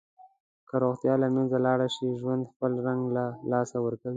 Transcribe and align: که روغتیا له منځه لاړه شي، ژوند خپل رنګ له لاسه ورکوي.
که 0.67 0.75
روغتیا 0.83 1.13
له 1.21 1.27
منځه 1.35 1.57
لاړه 1.65 1.87
شي، 1.95 2.07
ژوند 2.19 2.49
خپل 2.51 2.71
رنګ 2.87 3.01
له 3.15 3.25
لاسه 3.51 3.77
ورکوي. 3.81 4.09